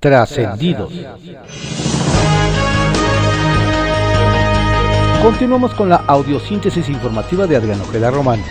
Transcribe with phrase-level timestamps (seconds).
[0.00, 0.90] Trascendidos.
[5.22, 8.42] Continuamos con la audiosíntesis informativa de Adriano Ojeda Román,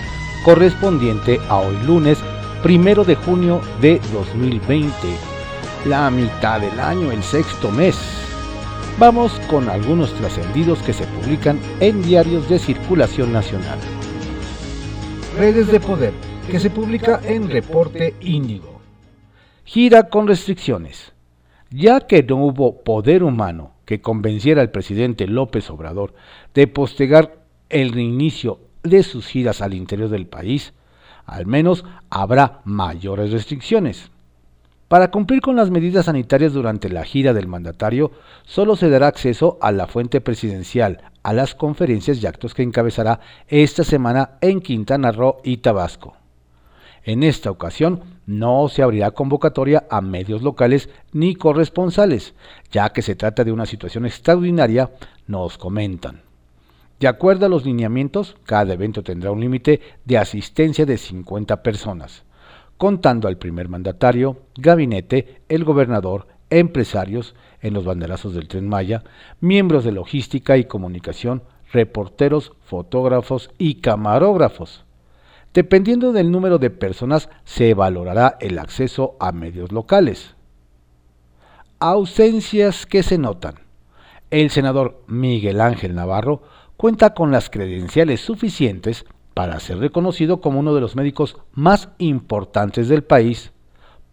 [0.46, 2.20] correspondiente a hoy lunes,
[2.62, 4.92] primero de junio de 2020,
[5.86, 7.98] la mitad del año, el sexto mes.
[9.00, 13.80] Vamos con algunos trascendidos que se publican en diarios de circulación nacional.
[15.36, 16.14] Redes de poder,
[16.52, 18.82] que se publica en Reporte Índigo.
[19.64, 21.12] Gira con restricciones.
[21.72, 26.14] Ya que no hubo poder humano que convenciera al presidente López Obrador
[26.54, 30.74] de postergar el reinicio de sus giras al interior del país,
[31.26, 34.10] al menos habrá mayores restricciones.
[34.88, 38.12] Para cumplir con las medidas sanitarias durante la gira del mandatario,
[38.44, 43.20] solo se dará acceso a la fuente presidencial, a las conferencias y actos que encabezará
[43.48, 46.16] esta semana en Quintana Roo y Tabasco.
[47.10, 52.36] En esta ocasión no se abrirá convocatoria a medios locales ni corresponsales,
[52.72, 54.92] ya que se trata de una situación extraordinaria,
[55.26, 56.22] nos comentan.
[57.00, 62.26] De acuerdo a los lineamientos, cada evento tendrá un límite de asistencia de 50 personas,
[62.78, 69.04] contando al primer mandatario, gabinete, el gobernador, empresarios en los banderazos del tren Maya,
[69.42, 71.42] miembros de logística y comunicación,
[71.74, 74.86] reporteros, fotógrafos y camarógrafos.
[75.54, 80.36] Dependiendo del número de personas, se valorará el acceso a medios locales.
[81.80, 83.56] Ausencias que se notan.
[84.30, 86.44] El senador Miguel Ángel Navarro
[86.78, 92.88] cuenta con las credenciales suficientes para ser reconocido como uno de los médicos más importantes
[92.88, 93.52] del país.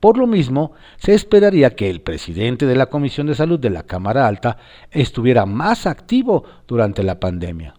[0.01, 3.83] Por lo mismo, se esperaría que el presidente de la Comisión de Salud de la
[3.83, 4.57] Cámara Alta
[4.91, 7.75] estuviera más activo durante la pandemia.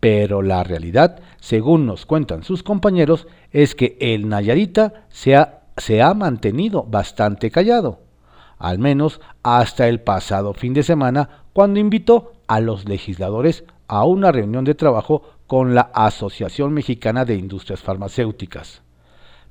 [0.00, 6.84] Pero la realidad, según nos cuentan sus compañeros, es que el Nayarita se ha, mantenido
[6.84, 8.00] bastante callado,
[8.58, 14.32] al menos hasta el pasado fin de semana, cuando invitó a los legisladores a una
[14.32, 18.82] reunión de trabajo con la Asociación Mexicana de Industrias Farmacéuticas.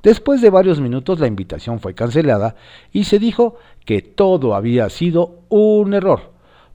[0.01, 2.55] Después de varios minutos la invitación fue cancelada
[2.91, 6.31] y se dijo que todo había sido un error,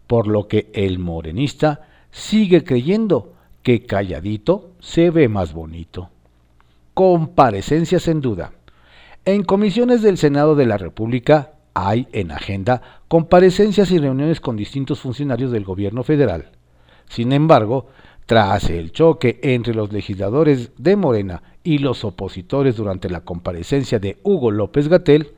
[0.06, 3.33] por lo que el morenista sigue creyendo
[3.64, 6.10] que calladito se ve más bonito.
[6.92, 8.52] Comparecencias en duda.
[9.24, 15.00] En comisiones del Senado de la República hay en agenda comparecencias y reuniones con distintos
[15.00, 16.50] funcionarios del gobierno federal.
[17.08, 17.88] Sin embargo,
[18.26, 24.18] tras el choque entre los legisladores de Morena y los opositores durante la comparecencia de
[24.22, 25.32] Hugo López Gatel,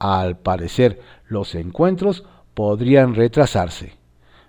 [0.00, 2.24] al parecer los encuentros
[2.54, 3.97] podrían retrasarse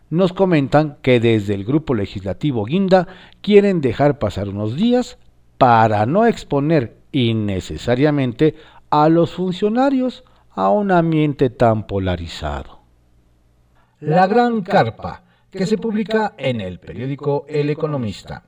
[0.09, 3.07] nos comentan que desde el grupo legislativo Guinda
[3.41, 5.17] quieren dejar pasar unos días
[5.57, 8.55] para no exponer innecesariamente
[8.89, 12.79] a los funcionarios a un ambiente tan polarizado.
[13.99, 18.43] La Gran Carpa, que se publica en el periódico El Economista.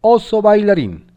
[0.00, 1.12] Oso Bailarín.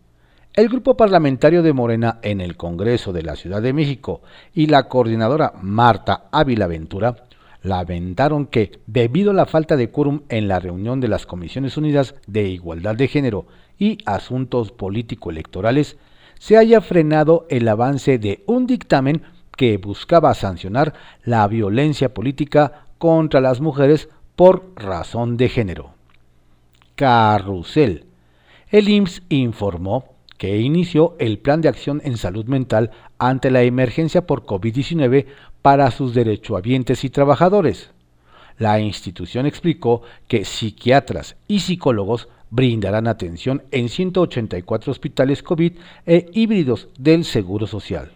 [0.53, 4.21] El grupo parlamentario de Morena en el Congreso de la Ciudad de México
[4.53, 7.15] y la coordinadora Marta Ávila Ventura
[7.63, 12.13] lamentaron que, debido a la falta de quórum en la reunión de las Comisiones Unidas
[12.27, 13.47] de Igualdad de Género
[13.79, 15.97] y Asuntos Político-Electorales,
[16.37, 19.23] se haya frenado el avance de un dictamen
[19.55, 25.93] que buscaba sancionar la violencia política contra las mujeres por razón de género.
[26.95, 28.05] Carrusel.
[28.69, 34.25] El IMSS informó que inició el Plan de Acción en Salud Mental ante la emergencia
[34.25, 35.27] por COVID-19
[35.63, 37.89] para sus derechohabientes y trabajadores.
[38.59, 45.73] La institución explicó que psiquiatras y psicólogos brindarán atención en 184 hospitales COVID
[46.05, 48.11] e híbridos del Seguro Social,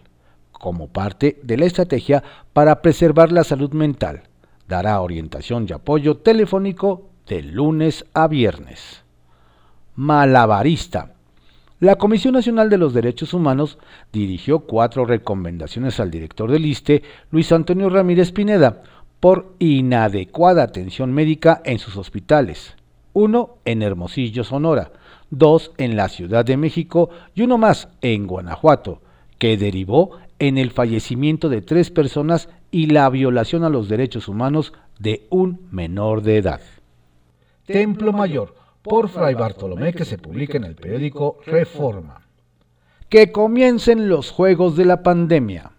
[0.52, 2.22] como parte de la estrategia
[2.52, 4.22] para preservar la salud mental.
[4.68, 9.02] Dará orientación y apoyo telefónico de lunes a viernes.
[9.96, 11.14] Malabarista
[11.80, 13.78] la Comisión Nacional de los Derechos Humanos
[14.12, 18.82] dirigió cuatro recomendaciones al director del ISTE, Luis Antonio Ramírez Pineda,
[19.20, 22.74] por inadecuada atención médica en sus hospitales.
[23.12, 24.90] Uno en Hermosillo, Sonora,
[25.30, 29.00] dos en la Ciudad de México y uno más en Guanajuato,
[29.38, 34.72] que derivó en el fallecimiento de tres personas y la violación a los derechos humanos
[34.98, 36.60] de un menor de edad.
[37.66, 42.22] Templo Mayor por Fray Bartolomé que se publica en el periódico Reforma.
[43.08, 45.72] Que comiencen los juegos de la pandemia.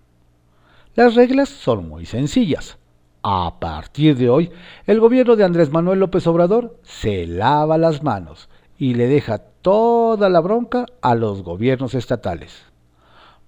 [0.96, 2.78] Las reglas son muy sencillas.
[3.22, 4.52] A partir de hoy,
[4.86, 10.30] el gobierno de Andrés Manuel López Obrador se lava las manos y le deja toda
[10.30, 12.64] la bronca a los gobiernos estatales.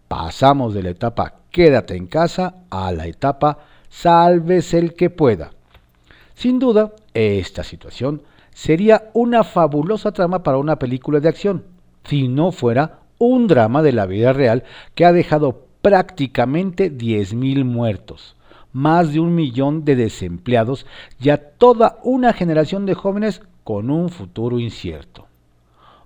[0.07, 3.59] Pasamos de la etapa quédate en casa a la etapa
[3.89, 5.51] sálvese el que pueda.
[6.33, 11.63] Sin duda, esta situación sería una fabulosa trama para una película de acción,
[12.03, 14.63] si no fuera un drama de la vida real
[14.95, 18.35] que ha dejado prácticamente 10.000 muertos,
[18.73, 20.85] más de un millón de desempleados
[21.19, 25.27] y a toda una generación de jóvenes con un futuro incierto.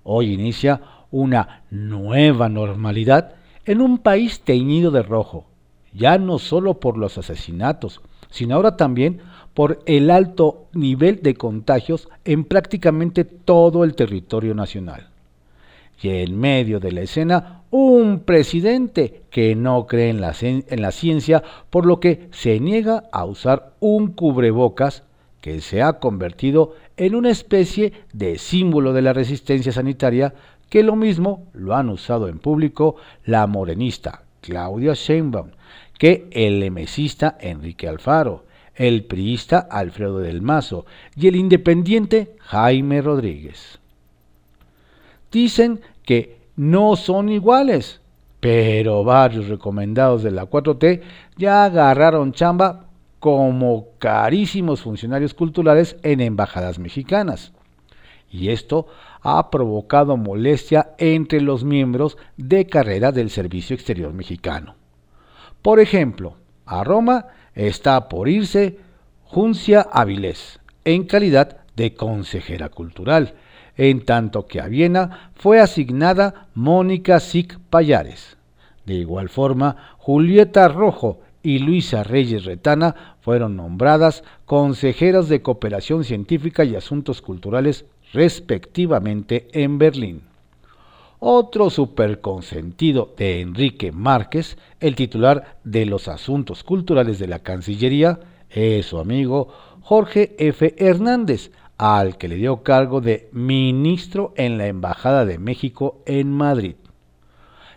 [0.02, 3.34] Hoy inicia una nueva normalidad
[3.64, 5.46] en un país teñido de rojo,
[5.92, 8.00] ya no solo por los asesinatos,
[8.30, 9.20] sino ahora también
[9.56, 15.08] por el alto nivel de contagios en prácticamente todo el territorio nacional.
[16.02, 20.92] Y en medio de la escena, un presidente que no cree en la, en la,
[20.92, 25.04] ciencia, por lo que se niega a usar un cubrebocas
[25.40, 30.34] que se ha convertido en una especie de símbolo de la resistencia sanitaria,
[30.68, 35.52] que lo mismo lo han usado en público la morenista Claudia Sheinbaum,
[35.98, 38.44] que el lemesista Enrique Alfaro,
[38.76, 40.86] el priista Alfredo del Mazo
[41.16, 43.78] y el independiente Jaime Rodríguez.
[45.32, 48.00] Dicen que no son iguales,
[48.40, 51.02] pero varios recomendados de la 4T
[51.36, 52.86] ya agarraron chamba
[53.18, 57.52] como carísimos funcionarios culturales en embajadas mexicanas.
[58.30, 58.86] Y esto
[59.22, 64.76] ha provocado molestia entre los miembros de carrera del Servicio Exterior Mexicano.
[65.62, 66.36] Por ejemplo,
[66.66, 67.26] a Roma
[67.56, 68.78] está por irse
[69.24, 73.34] Juncia Avilés, en calidad de consejera cultural,
[73.76, 78.36] en tanto que a Viena fue asignada Mónica Sic Payares.
[78.84, 86.64] De igual forma, Julieta Rojo y Luisa Reyes Retana fueron nombradas consejeras de cooperación científica
[86.64, 90.22] y asuntos culturales respectivamente en Berlín.
[91.18, 98.20] Otro superconsentido de Enrique Márquez, el titular de los asuntos culturales de la Cancillería,
[98.50, 99.48] es su amigo
[99.80, 100.74] Jorge F.
[100.76, 106.76] Hernández, al que le dio cargo de ministro en la Embajada de México en Madrid.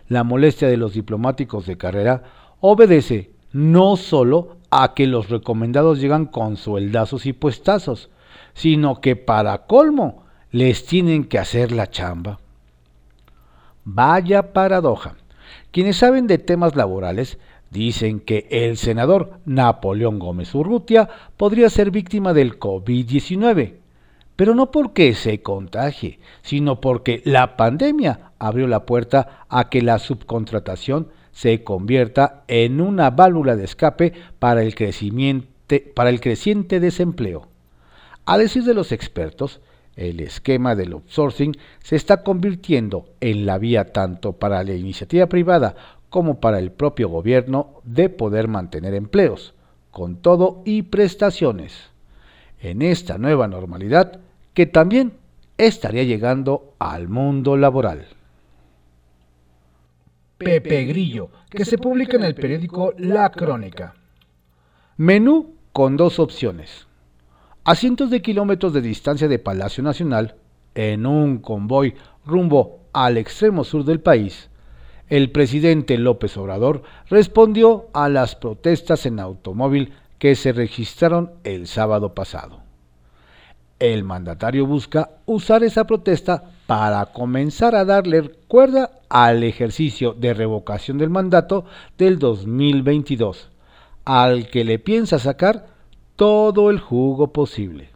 [0.08, 2.22] La molestia de los diplomáticos de carrera
[2.60, 8.10] obedece no solo a que los recomendados llegan con sueldazos y puestazos,
[8.52, 12.38] sino que para colmo les tienen que hacer la chamba.
[13.84, 15.16] Vaya paradoja.
[15.70, 17.38] Quienes saben de temas laborales
[17.70, 23.74] Dicen que el senador Napoleón Gómez Urrutia podría ser víctima del COVID-19,
[24.34, 30.00] pero no porque se contagie, sino porque la pandemia abrió la puerta a que la
[30.00, 34.74] subcontratación se convierta en una válvula de escape para el,
[35.94, 37.46] para el creciente desempleo.
[38.26, 39.60] A decir de los expertos,
[40.00, 45.76] el esquema del outsourcing se está convirtiendo en la vía tanto para la iniciativa privada
[46.08, 49.54] como para el propio gobierno de poder mantener empleos,
[49.90, 51.90] con todo y prestaciones,
[52.60, 54.20] en esta nueva normalidad
[54.54, 55.12] que también
[55.58, 58.06] estaría llegando al mundo laboral.
[60.38, 63.94] Pepe Grillo, que se publica en el periódico La Crónica.
[64.96, 66.86] Menú con dos opciones.
[67.62, 70.36] A cientos de kilómetros de distancia de Palacio Nacional,
[70.74, 74.48] en un convoy rumbo al extremo sur del país,
[75.08, 82.14] el presidente López Obrador respondió a las protestas en automóvil que se registraron el sábado
[82.14, 82.60] pasado.
[83.78, 90.96] El mandatario busca usar esa protesta para comenzar a darle cuerda al ejercicio de revocación
[90.96, 91.66] del mandato
[91.98, 93.50] del 2022,
[94.06, 95.79] al que le piensa sacar
[96.20, 97.88] todo el jugo posible.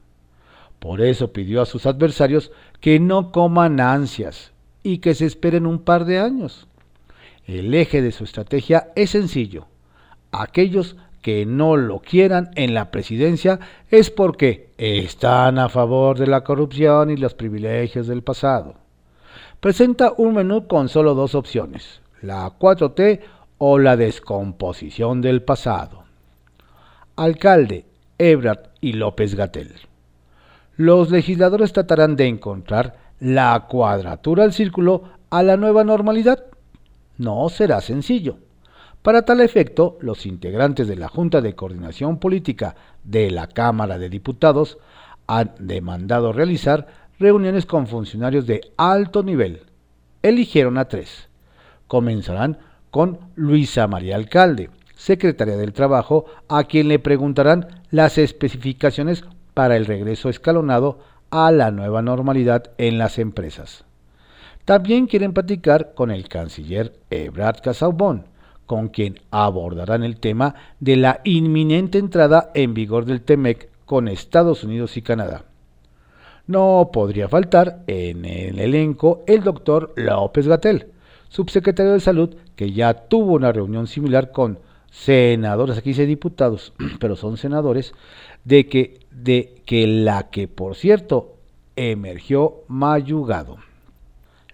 [0.78, 4.52] Por eso pidió a sus adversarios que no coman ansias
[4.82, 6.66] y que se esperen un par de años.
[7.46, 9.66] El eje de su estrategia es sencillo.
[10.32, 16.44] Aquellos que no lo quieran en la presidencia es porque están a favor de la
[16.44, 18.76] corrupción y los privilegios del pasado.
[19.60, 23.20] Presenta un menú con solo dos opciones, la 4T
[23.58, 26.04] o la descomposición del pasado.
[27.16, 27.84] Alcalde,
[28.18, 29.72] Ebrard y López Gatel.
[30.76, 36.44] Los legisladores tratarán de encontrar la cuadratura del círculo a la nueva normalidad
[37.16, 38.38] no será sencillo.
[39.02, 44.08] Para tal efecto, los integrantes de la Junta de Coordinación Política de la Cámara de
[44.08, 44.78] Diputados
[45.26, 46.86] han demandado realizar
[47.18, 49.62] reuniones con funcionarios de alto nivel.
[50.22, 51.28] Eligieron a tres.
[51.86, 52.58] Comenzarán
[52.90, 59.24] con Luisa María Alcalde, secretaria del Trabajo, a quien le preguntarán las especificaciones
[59.54, 60.98] para el regreso escalonado
[61.30, 63.84] a la nueva normalidad en las empresas.
[64.64, 68.24] También quieren platicar con el canciller Ebrard Casaubon,
[68.66, 74.64] con quien abordarán el tema de la inminente entrada en vigor del TEMEC con Estados
[74.64, 75.44] Unidos y Canadá.
[76.46, 80.88] No podría faltar en el elenco el doctor López Gatel,
[81.28, 84.58] subsecretario de Salud, que ya tuvo una reunión similar con
[84.94, 87.92] senadores, aquí dice diputados, pero son senadores,
[88.44, 91.34] de que, de que la que, por cierto,
[91.76, 93.56] emergió mayugado.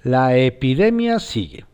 [0.02, 1.66] La epidemia sigue.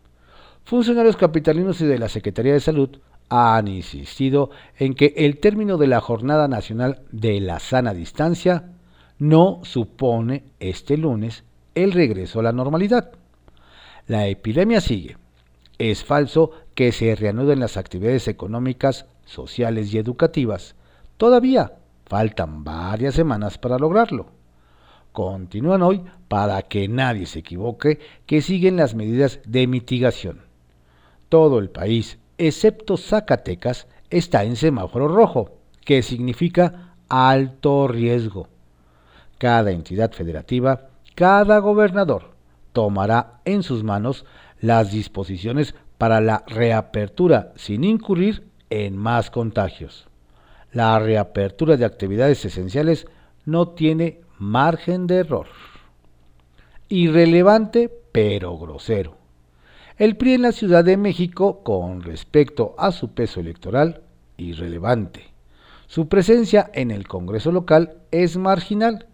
[0.65, 5.87] Funcionarios capitalinos y de la Secretaría de Salud han insistido en que el término de
[5.87, 8.73] la Jornada Nacional de la Sana Distancia
[9.19, 11.45] no supone este lunes
[11.77, 13.13] el regreso a la normalidad.
[14.09, 15.17] La epidemia sigue.
[15.79, 20.77] Es falso que se reanuden las actividades económicas, sociales y educativas.
[21.17, 21.73] Todavía
[22.05, 24.27] faltan varias semanas para lograrlo.
[25.11, 30.43] Continúan hoy para que nadie se equivoque que siguen las medidas de mitigación.
[31.31, 35.53] Todo el país, excepto Zacatecas, está en semáforo rojo,
[35.83, 38.49] que significa alto riesgo.
[39.39, 42.35] Cada entidad federativa, cada gobernador,
[42.75, 44.27] tomará en sus manos
[44.61, 50.07] las disposiciones para la reapertura sin incurrir en más contagios.
[50.73, 53.07] La reapertura de actividades esenciales
[53.45, 55.47] no tiene margen de error.
[56.89, 59.17] Irrelevante pero grosero.
[59.99, 64.03] El PRI en la Ciudad de México con respecto a su peso electoral,
[64.37, 65.25] irrelevante.
[65.87, 69.07] Su presencia en el Congreso local es marginal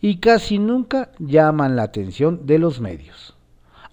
[0.00, 3.36] y casi nunca llaman la atención de los medios.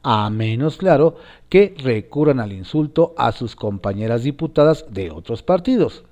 [0.10, 1.18] A menos, claro,
[1.50, 6.06] que recurran al insulto a sus compañeras diputadas de otros partidos.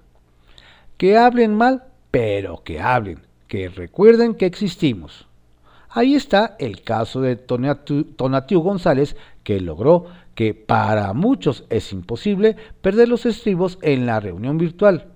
[0.97, 5.29] Que hablen mal, pero que hablen, que recuerden que existimos.
[5.87, 13.07] Ahí está el caso de Tonatiu González, que logró que para muchos es imposible perder
[13.07, 15.07] los estribos en la reunión virtual,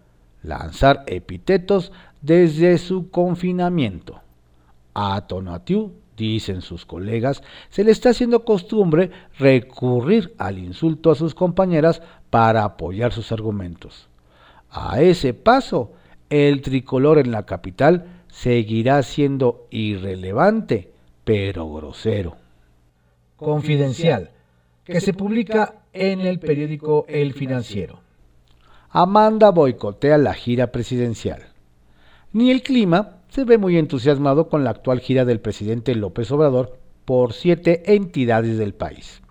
[0.41, 4.21] lanzar epítetos desde su confinamiento.
[4.93, 9.09] A Tonatiu, dicen sus colegas, se le está haciendo costumbre
[9.39, 14.07] recurrir al insulto a sus compañeras para apoyar sus argumentos.
[14.69, 15.93] A ese paso,
[16.29, 20.91] el tricolor en la capital seguirá siendo irrelevante,
[21.23, 22.35] pero grosero.
[23.37, 24.29] Confidencial,
[24.83, 28.01] que se publica en el periódico El Financiero.
[28.89, 31.43] Amanda boicotea la gira presidencial.
[32.33, 36.77] Ni el clima se ve muy entusiasmado con la actual gira del presidente López Obrador
[37.05, 39.21] por siete entidades del país.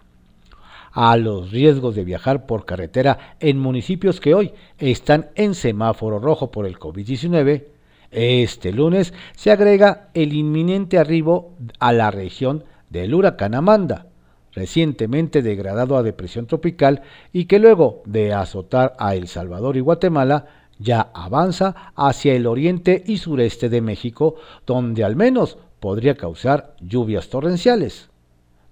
[0.92, 6.50] A los riesgos de viajar por carretera en municipios que hoy están en semáforo rojo
[6.50, 7.64] por el COVID-19,
[8.10, 14.06] este lunes se agrega el inminente arribo a la región del huracán Amanda,
[14.52, 17.02] recientemente degradado a depresión tropical
[17.32, 20.46] y que luego de azotar a El Salvador y Guatemala
[20.78, 27.28] ya avanza hacia el oriente y sureste de México, donde al menos podría causar lluvias
[27.28, 28.08] torrenciales.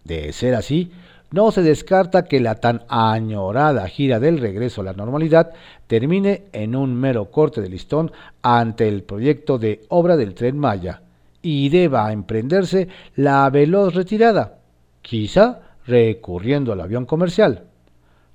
[0.04, 0.90] De ser así,
[1.32, 5.52] no se descarta que la tan añorada gira del regreso a la normalidad
[5.88, 11.02] termine en un mero corte de listón ante el proyecto de obra del tren Maya
[11.42, 14.58] y deba emprenderse la veloz retirada,
[15.02, 17.64] quizá recurriendo al avión comercial.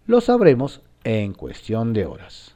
[0.05, 2.50] Lo sabremos en cuestión de horas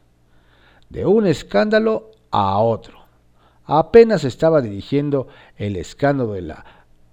[0.89, 2.99] de un escándalo a otro.
[3.65, 5.27] Apenas estaba dirigiendo
[5.57, 6.65] el escándalo de la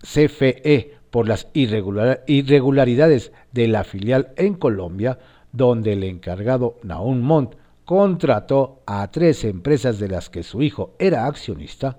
[0.03, 5.19] CFE por las irregularidades de la filial en Colombia,
[5.53, 11.27] donde el encargado Naún Montt contrató a tres empresas de las que su hijo era
[11.27, 11.99] accionista,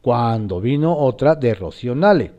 [0.00, 2.32] cuando vino otra de.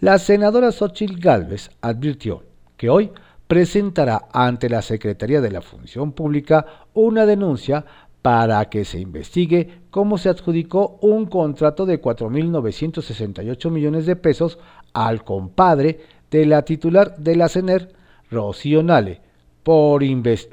[0.00, 2.42] La senadora Xochitl Gálvez advirtió
[2.76, 3.12] que hoy
[3.46, 7.84] presentará ante la Secretaría de la Función Pública una denuncia
[8.22, 14.58] para que se investigue cómo se adjudicó un contrato de 4.968 millones de pesos
[14.92, 16.00] al compadre
[16.30, 17.94] de la titular de la CENER,
[18.30, 19.20] Rocío Nale,
[19.62, 20.02] por,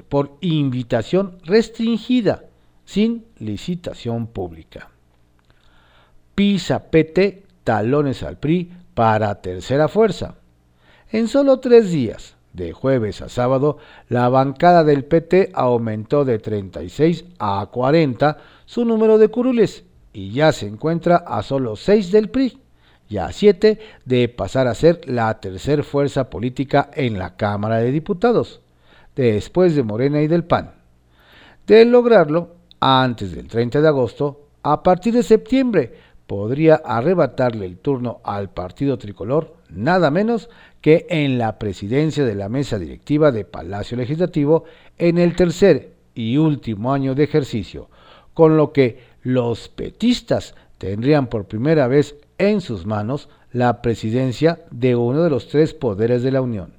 [0.08, 2.44] por invitación restringida,
[2.84, 4.90] sin licitación pública.
[6.34, 10.36] Pisa PT, talones al PRI para tercera fuerza.
[11.10, 17.24] En solo tres días, de jueves a sábado, la bancada del PT aumentó de 36
[17.38, 22.58] a 40 su número de curules y ya se encuentra a solo 6 del PRI
[23.08, 27.90] y a 7 de pasar a ser la tercera fuerza política en la Cámara de
[27.90, 28.60] Diputados,
[29.14, 30.74] después de Morena y del PAN.
[31.66, 35.92] De lograrlo, antes del 30 de agosto, a partir de septiembre
[36.26, 40.48] podría arrebatarle el turno al partido tricolor nada menos
[40.84, 44.64] que en la presidencia de la mesa directiva de Palacio Legislativo
[44.98, 47.88] en el tercer y último año de ejercicio,
[48.34, 54.94] con lo que los petistas tendrían por primera vez en sus manos la presidencia de
[54.94, 56.74] uno de los tres poderes de la Unión.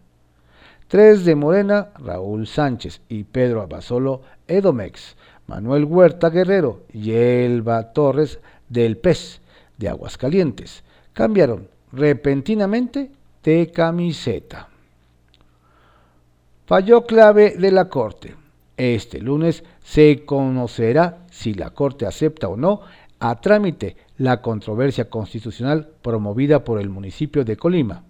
[0.87, 5.15] Tres de Morena, Raúl Sánchez y Pedro Abasolo Edomex,
[5.47, 8.37] Manuel Huerta Guerrero y Elba Torres
[8.69, 9.41] del PES
[9.79, 10.83] de Aguascalientes,
[11.13, 13.09] cambiaron repentinamente
[13.73, 14.69] camiseta.
[16.65, 18.35] Falló clave de la Corte.
[18.75, 22.81] Este lunes se conocerá si la Corte acepta o no
[23.19, 28.03] a trámite la controversia constitucional promovida por el municipio de Colima.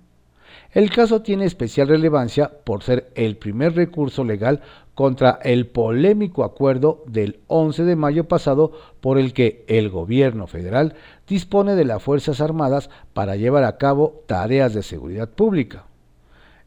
[0.76, 4.60] El caso tiene especial relevancia por ser el primer recurso legal
[4.94, 10.96] contra el polémico acuerdo del 11 de mayo pasado por el que el gobierno federal
[11.30, 15.86] dispone de las Fuerzas Armadas para llevar a cabo tareas de seguridad pública.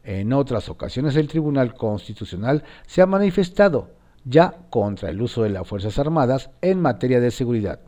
[0.03, 3.89] En otras ocasiones el Tribunal Constitucional se ha manifestado
[4.25, 7.79] ya contra el uso de las Fuerzas Armadas en materia de seguridad.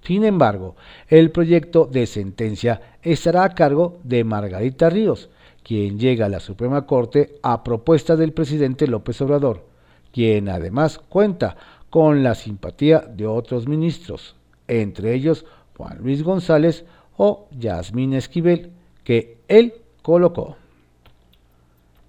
[0.00, 0.76] Sin embargo,
[1.08, 5.28] el proyecto de sentencia estará a cargo de Margarita Ríos,
[5.68, 9.66] quien llega a la Suprema Corte a propuesta del presidente López Obrador,
[10.12, 11.58] quien además cuenta
[11.90, 14.34] con la simpatía de otros ministros,
[14.66, 15.44] entre ellos
[15.76, 16.86] Juan Luis González
[17.18, 18.70] o Yasmín Esquivel,
[19.04, 20.56] que él colocó.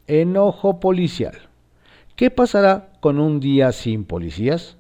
[0.08, 1.38] Enojo policial.
[2.16, 4.78] ¿Qué pasará con un día sin policías?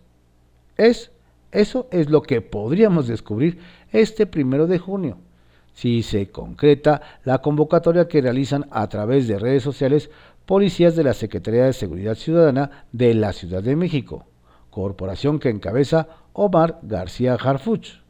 [0.77, 1.11] Es,
[1.51, 3.59] eso es lo que podríamos descubrir
[3.91, 5.17] este primero de junio,
[5.79, 10.09] si se concreta la convocatoria que realizan a través de redes sociales
[10.45, 14.25] policías de la Secretaría de Seguridad Ciudadana de la Ciudad de México,
[14.71, 18.01] corporación que encabeza Omar García Harfuch.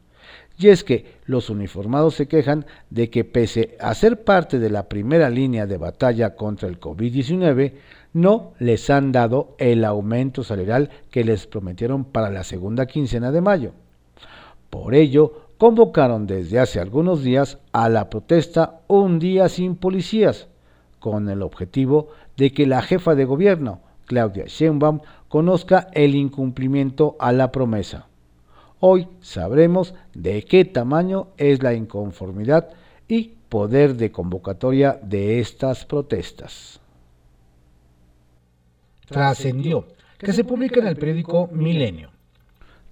[0.58, 4.88] Y es que los uniformados se quejan de que pese a ser parte de la
[4.88, 7.74] primera línea de batalla contra el COVID-19,
[8.14, 13.40] no les han dado el aumento salarial que les prometieron para la segunda quincena de
[13.40, 13.72] mayo.
[14.70, 20.48] Por ello, convocaron desde hace algunos días a la protesta Un día sin policías,
[20.98, 27.32] con el objetivo de que la jefa de gobierno, Claudia Sheinbaum, conozca el incumplimiento a
[27.32, 28.06] la promesa.
[28.78, 32.70] Hoy sabremos de qué tamaño es la inconformidad
[33.06, 36.80] y poder de convocatoria de estas protestas.
[39.06, 42.19] Trascendió que se publica en el periódico Milenio.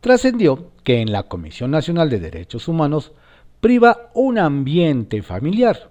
[0.01, 3.13] Trascendió que en la Comisión Nacional de Derechos Humanos
[3.61, 5.91] priva un ambiente familiar,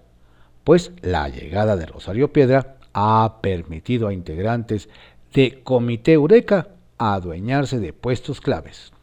[0.64, 4.88] pues la llegada de Rosario Piedra ha permitido a integrantes
[5.34, 8.94] de Comité Eureka adueñarse de puestos claves.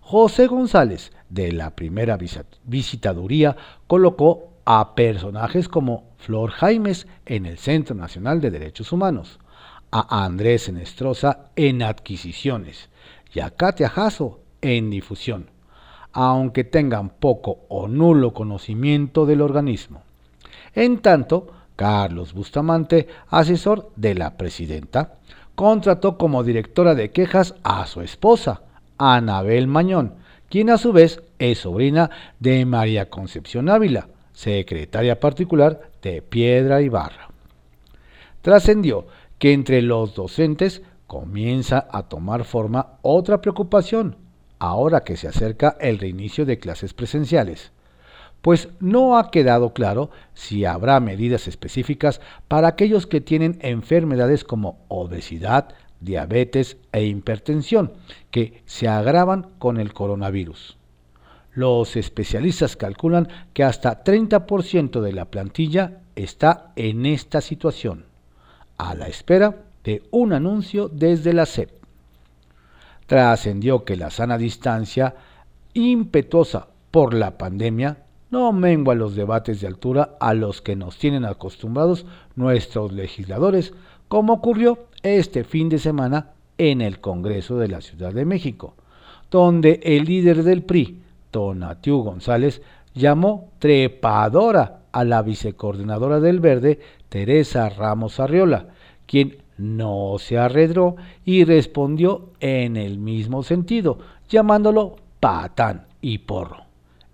[0.00, 2.18] José González, de la primera
[2.64, 9.38] visitaduría, colocó a personajes como Flor Jaimes en el Centro Nacional de Derechos Humanos,
[9.92, 12.90] a Andrés Enestrosa en adquisiciones
[13.32, 15.50] y a Katia Jasso en difusión,
[16.12, 20.02] aunque tengan poco o nulo conocimiento del organismo.
[20.74, 25.14] En tanto, Carlos Bustamante, asesor de la presidenta,
[25.54, 28.62] contrató como directora de quejas a su esposa,
[28.98, 30.14] Anabel Mañón,
[30.48, 37.28] quien a su vez es sobrina de María Concepción Ávila, secretaria particular de Piedra Ibarra.
[38.42, 39.06] Trascendió
[39.38, 44.16] que entre los docentes comienza a tomar forma otra preocupación,
[44.58, 47.72] ahora que se acerca el reinicio de clases presenciales,
[48.42, 54.78] pues no ha quedado claro si habrá medidas específicas para aquellos que tienen enfermedades como
[54.88, 57.92] obesidad, diabetes e hipertensión,
[58.30, 60.76] que se agravan con el coronavirus.
[61.52, 68.04] Los especialistas calculan que hasta 30% de la plantilla está en esta situación,
[68.76, 71.77] a la espera de un anuncio desde la SEP.
[73.08, 75.14] Trascendió que la sana distancia
[75.72, 81.24] impetuosa por la pandemia no mengua los debates de altura a los que nos tienen
[81.24, 82.04] acostumbrados
[82.36, 83.72] nuestros legisladores,
[84.08, 88.74] como ocurrió este fin de semana en el Congreso de la Ciudad de México,
[89.30, 92.60] donde el líder del PRI, Tonatiu González,
[92.92, 98.66] llamó trepadora a la vicecoordinadora del Verde, Teresa Ramos Arriola,
[99.06, 106.64] quien no se arredró y respondió en el mismo sentido, llamándolo patán y porro.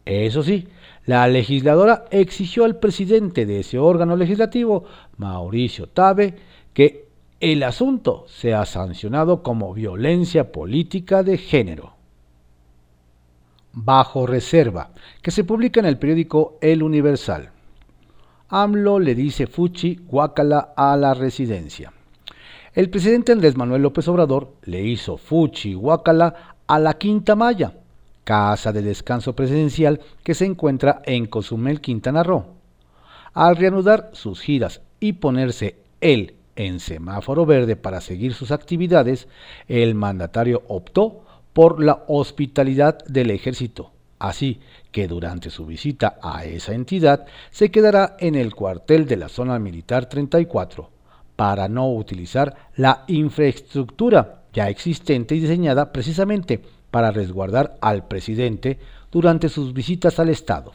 [0.05, 0.69] Eso sí,
[1.07, 4.85] la legisladora exigió al presidente de ese órgano legislativo,
[5.17, 6.35] Mauricio Tabe,
[6.75, 7.09] que
[7.41, 11.95] el asunto sea sancionado como violencia política de género.
[13.73, 17.51] Bajo reserva, que se publica en el periódico El Universal.
[18.51, 21.94] AMLO le dice fuchi guacala a la residencia.
[22.75, 27.73] El presidente Andrés Manuel López Obrador le hizo fuchi guacala a la Quinta Maya,
[28.25, 32.47] casa de descanso presidencial que se encuentra en Cozumel, Quintana Roo.
[33.33, 39.29] Al reanudar sus giras y ponerse él en semáforo verde para seguir sus actividades,
[39.69, 44.59] el mandatario optó por la hospitalidad del ejército, así
[44.91, 49.61] que durante su visita a esa entidad se quedará en el cuartel de la zona
[49.61, 50.94] militar 34,
[51.37, 58.79] para no utilizar la infraestructura ya existente y diseñada precisamente para resguardar al presidente
[59.11, 60.73] durante sus visitas al Estado.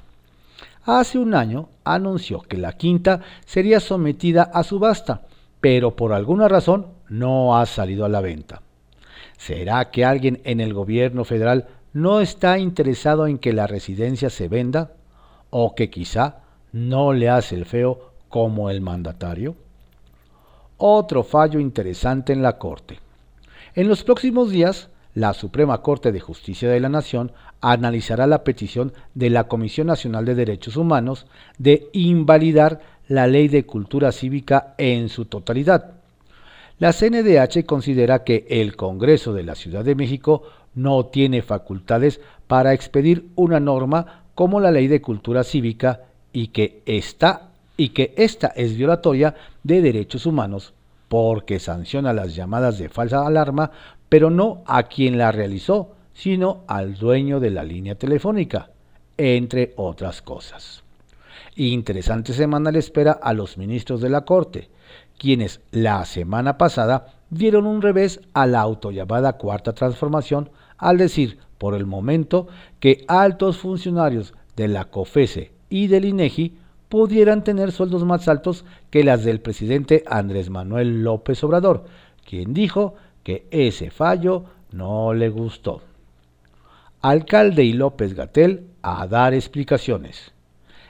[0.83, 5.21] Hace un año anunció que la quinta sería sometida a subasta,
[5.61, 8.61] pero por alguna razón no ha salido a la venta.
[9.37, 14.47] ¿Será que alguien en el gobierno federal no está interesado en que la residencia se
[14.47, 14.91] venda?
[15.49, 16.39] ¿O que quizá
[16.71, 19.55] no le hace el feo como el mandatario?
[20.81, 22.99] Otro fallo interesante en la Corte.
[23.75, 28.93] En los próximos días, la Suprema Corte de Justicia de la Nación analizará la petición
[29.13, 35.09] de la Comisión Nacional de Derechos Humanos de invalidar la Ley de Cultura Cívica en
[35.09, 35.95] su totalidad.
[36.77, 40.43] La CNDH considera que el Congreso de la Ciudad de México
[40.75, 46.83] no tiene facultades para expedir una norma como la Ley de Cultura Cívica y que
[46.85, 47.48] esta
[47.79, 50.73] y que esta es violatoria de derechos humanos
[51.07, 53.71] porque sanciona las llamadas de falsa alarma
[54.09, 58.69] pero no a quien la realizó, sino al dueño de la línea telefónica,
[59.17, 60.83] entre otras cosas.
[61.55, 64.69] Interesante semana le espera a los ministros de la Corte,
[65.17, 71.75] quienes la semana pasada dieron un revés a la autollamada Cuarta Transformación al decir, por
[71.75, 72.47] el momento,
[72.81, 76.57] que altos funcionarios de la COFESE y del INEGI
[76.89, 81.85] pudieran tener sueldos más altos que las del presidente Andrés Manuel López Obrador,
[82.27, 85.81] quien dijo que ese fallo no le gustó.
[87.01, 90.33] Alcalde y López Gatel a dar explicaciones.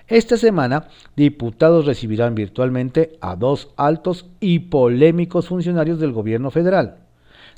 [0.08, 6.98] Esta semana, diputados recibirán virtualmente a dos altos y polémicos funcionarios del gobierno federal.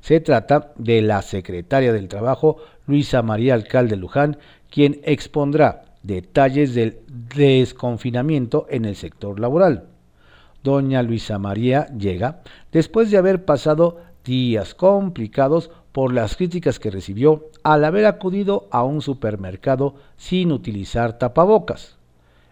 [0.01, 4.37] Se trata de la secretaria del Trabajo, Luisa María Alcalde Luján,
[4.69, 9.85] quien expondrá detalles del desconfinamiento en el sector laboral.
[10.63, 17.49] Doña Luisa María llega después de haber pasado días complicados por las críticas que recibió
[17.63, 21.97] al haber acudido a un supermercado sin utilizar tapabocas.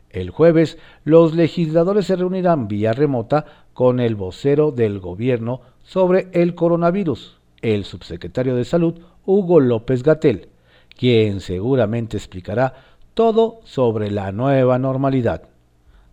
[0.09, 6.55] El jueves, los legisladores se reunirán vía remota con el vocero del gobierno sobre el
[6.55, 10.49] coronavirus, el subsecretario de Salud, Hugo López Gatel,
[10.97, 12.73] quien seguramente explicará
[13.13, 15.43] todo sobre la nueva normalidad.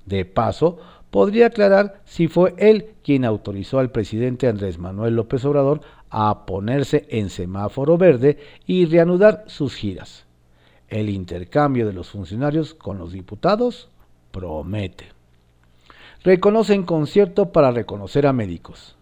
[0.07, 0.79] De paso,
[1.11, 5.81] podría aclarar si fue él quien autorizó al presidente Andrés Manuel López Obrador
[6.11, 10.27] a ponerse en semáforo verde y reanudar sus giras.
[10.89, 13.89] El intercambio de los funcionarios con los diputados
[14.31, 15.07] promete.
[16.23, 18.97] Reconocen concierto para reconocer a médicos.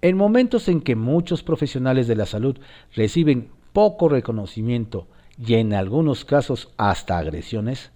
[0.00, 2.58] En momentos en que muchos profesionales de la salud
[2.94, 5.06] reciben poco reconocimiento
[5.38, 7.90] y en algunos casos hasta agresiones,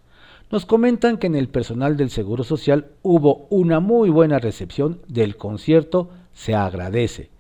[0.51, 5.37] nos comentan que en el personal del Seguro Social hubo una muy buena recepción del
[5.37, 7.31] concierto Se agradece,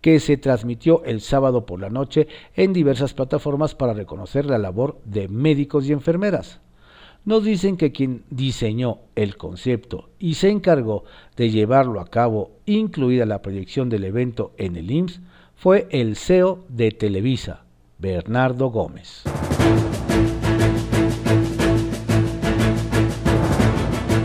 [0.00, 5.00] que se transmitió el sábado por la noche en diversas plataformas para reconocer la labor
[5.04, 6.60] de médicos y enfermeras.
[7.24, 11.04] Nos dicen que quien diseñó el concepto y se encargó
[11.36, 15.20] de llevarlo a cabo, incluida la proyección del evento en el IMSS,
[15.56, 17.63] fue el CEO de Televisa,
[18.04, 19.22] Bernardo Gómez.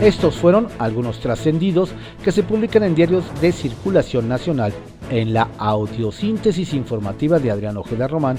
[0.02, 4.74] Estos fueron algunos trascendidos que se publican en diarios de circulación nacional
[5.10, 8.36] en la audiosíntesis informativa de Adrián Ojeda Román,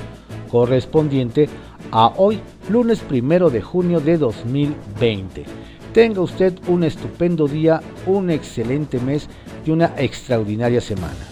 [0.51, 1.49] correspondiente
[1.91, 5.45] a hoy, lunes primero de junio de 2020.
[5.91, 9.27] Tenga usted un estupendo día, un excelente mes
[9.65, 11.25] y una extraordinaria semana.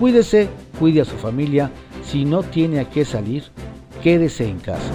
[0.00, 1.70] Cuídese, cuide a su familia.
[2.12, 3.44] Si no tiene a qué salir,
[4.02, 4.92] quédese en casa.